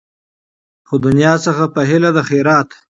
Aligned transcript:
خو 0.87 0.95
دنیا 1.05 1.33
څخه 1.45 1.63
په 1.73 1.81
هیله 1.89 2.09
د 2.13 2.19
خیرات 2.29 2.67
دي 2.71 2.77